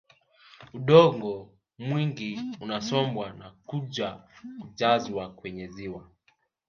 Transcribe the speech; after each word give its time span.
Udongo 0.73 1.33
mwingi 1.77 2.39
unasombwa 2.61 3.33
na 3.33 3.51
kuja 3.65 4.19
kujazwa 4.61 5.33
kwenye 5.33 5.67
ziwa 5.67 6.07